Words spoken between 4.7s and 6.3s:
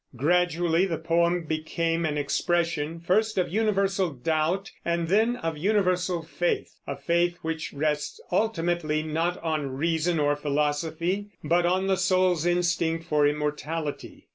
and then of universal